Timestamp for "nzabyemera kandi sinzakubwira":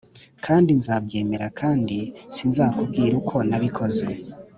0.79-3.13